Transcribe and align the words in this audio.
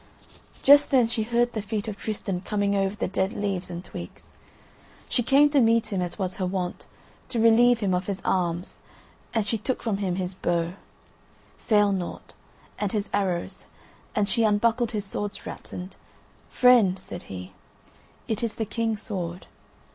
…"Just 0.63 0.89
then 0.89 1.05
she 1.07 1.21
heard 1.21 1.53
the 1.53 1.61
feet 1.61 1.87
of 1.87 1.95
Tristan 1.95 2.41
coming 2.41 2.75
over 2.75 2.95
the 2.95 3.07
dead 3.07 3.33
leaves 3.33 3.69
and 3.69 3.85
twigs. 3.85 4.31
She 5.07 5.21
came 5.21 5.47
to 5.51 5.61
meet 5.61 5.93
him, 5.93 6.01
as 6.01 6.17
was 6.17 6.37
her 6.37 6.45
wont, 6.47 6.87
to 7.29 7.39
relieve 7.39 7.81
him 7.81 7.93
of 7.93 8.07
his 8.07 8.19
arms, 8.25 8.79
and 9.31 9.45
she 9.45 9.59
took 9.59 9.83
from 9.83 9.97
him 9.97 10.15
his 10.15 10.33
bow, 10.33 10.73
"Failnaught," 11.69 12.33
and 12.79 12.91
his 12.91 13.11
arrows, 13.13 13.67
and 14.15 14.27
she 14.27 14.41
unbuckled 14.43 14.89
his 14.89 15.05
sword 15.05 15.33
straps. 15.33 15.71
And, 15.71 15.95
"Friend," 16.49 16.97
said 16.97 17.23
he, 17.29 17.53
"it 18.27 18.41
is 18.41 18.55
the 18.55 18.65
King's 18.65 19.03
sword. 19.03 19.45